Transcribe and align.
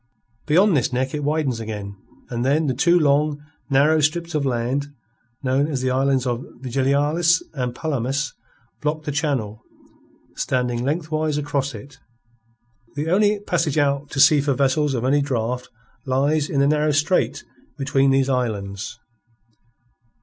Beyond 0.47 0.75
this 0.75 0.91
neck 0.91 1.13
it 1.13 1.23
widens 1.23 1.59
again, 1.59 1.95
and 2.31 2.43
then 2.43 2.65
the 2.65 2.73
two 2.73 2.97
long, 2.99 3.37
narrow 3.69 3.99
strips 3.99 4.33
of 4.33 4.47
land 4.47 4.87
known 5.43 5.67
as 5.67 5.81
the 5.83 5.91
islands 5.91 6.25
of 6.25 6.43
Vigilias 6.59 7.43
and 7.53 7.75
Palomas 7.75 8.33
block 8.81 9.03
the 9.03 9.11
channel, 9.11 9.61
standing 10.35 10.83
lengthwise 10.83 11.37
across 11.37 11.75
it. 11.75 11.99
The 12.95 13.11
only 13.11 13.41
passage 13.41 13.77
out 13.77 14.09
to 14.09 14.19
sea 14.19 14.41
for 14.41 14.55
vessels 14.55 14.95
of 14.95 15.05
any 15.05 15.21
draught 15.21 15.69
lies 16.07 16.49
in 16.49 16.61
the 16.61 16.67
narrow 16.67 16.93
strait 16.93 17.43
between 17.77 18.09
these 18.09 18.27
islands. 18.27 18.97